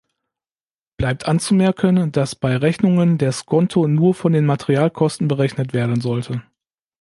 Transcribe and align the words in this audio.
Bleibt 0.97 1.27
anzumerken, 1.27 2.11
dass 2.11 2.33
bei 2.33 2.57
Rechnungen 2.57 3.19
der 3.19 3.31
Skonto 3.31 3.87
nur 3.87 4.15
von 4.15 4.33
den 4.33 4.47
Materialkosten 4.47 5.27
berechnet 5.27 5.73
werden 5.73 6.01
sollte. 6.01 6.41